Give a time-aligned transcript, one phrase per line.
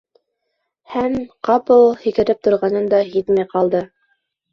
[0.93, 1.17] Һәм...
[1.47, 3.83] ҡапыл һикереп торғанын да һиҙмәй ҡалды.